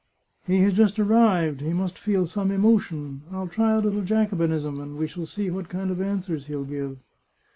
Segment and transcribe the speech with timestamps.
[0.47, 3.21] He has just arrived; he must feel some emotion.
[3.31, 6.97] I'll try a little Jacobinism, and we shall see what kind of answers he'll give."